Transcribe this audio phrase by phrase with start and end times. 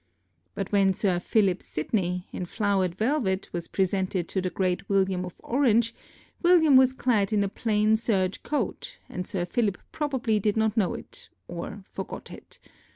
[0.55, 5.39] But when Sir Philip Sidney, in flowered velvet, was presented to the great William of
[5.43, 5.93] Orange,
[6.41, 10.95] William was clad in a plain serge coat, and Sir Philip probably did not know
[10.95, 12.57] it, or forgot it.